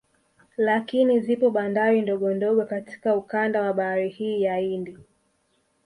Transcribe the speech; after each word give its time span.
Lakini 0.57 1.19
zipo 1.19 1.49
bandari 1.49 2.01
ndogo 2.01 2.33
ndogo 2.33 2.65
katika 2.65 3.15
ukanda 3.15 3.61
wa 3.61 3.73
bahari 3.73 4.09
hii 4.09 4.41
ya 4.41 4.57
Hindi 4.57 4.97